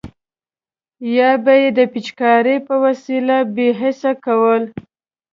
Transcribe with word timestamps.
یا 1.17 1.31
به 1.43 1.53
یې 1.61 1.69
د 1.77 1.79
پیچکارۍ 1.91 2.57
په 2.67 2.75
وسیله 2.85 3.37
بې 3.55 3.67
حس 3.79 4.01
کول. 4.25 4.63